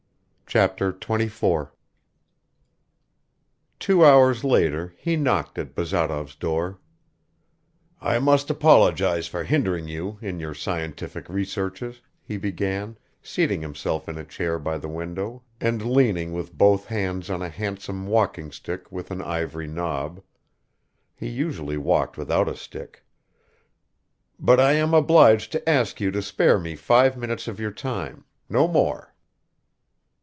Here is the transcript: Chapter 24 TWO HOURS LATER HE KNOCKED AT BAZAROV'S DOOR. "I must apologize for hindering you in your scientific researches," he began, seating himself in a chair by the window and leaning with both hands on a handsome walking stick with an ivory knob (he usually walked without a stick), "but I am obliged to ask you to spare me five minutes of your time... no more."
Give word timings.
Chapter 0.53 0.91
24 0.91 1.73
TWO 3.79 4.03
HOURS 4.03 4.43
LATER 4.43 4.93
HE 4.97 5.15
KNOCKED 5.15 5.57
AT 5.59 5.75
BAZAROV'S 5.75 6.35
DOOR. 6.35 6.77
"I 8.01 8.19
must 8.19 8.49
apologize 8.49 9.27
for 9.29 9.45
hindering 9.45 9.87
you 9.87 10.17
in 10.21 10.41
your 10.41 10.53
scientific 10.53 11.29
researches," 11.29 12.01
he 12.21 12.35
began, 12.35 12.97
seating 13.23 13.61
himself 13.61 14.09
in 14.09 14.17
a 14.17 14.25
chair 14.25 14.59
by 14.59 14.77
the 14.77 14.89
window 14.89 15.41
and 15.61 15.89
leaning 15.89 16.33
with 16.33 16.57
both 16.57 16.87
hands 16.87 17.29
on 17.29 17.41
a 17.41 17.47
handsome 17.47 18.05
walking 18.05 18.51
stick 18.51 18.91
with 18.91 19.09
an 19.09 19.21
ivory 19.21 19.67
knob 19.67 20.21
(he 21.15 21.29
usually 21.29 21.77
walked 21.77 22.17
without 22.17 22.49
a 22.49 22.57
stick), 22.57 23.05
"but 24.37 24.59
I 24.59 24.73
am 24.73 24.93
obliged 24.93 25.53
to 25.53 25.69
ask 25.69 26.01
you 26.01 26.11
to 26.11 26.21
spare 26.21 26.59
me 26.59 26.75
five 26.75 27.15
minutes 27.15 27.47
of 27.47 27.57
your 27.57 27.71
time... 27.71 28.25
no 28.49 28.67
more." 28.67 29.07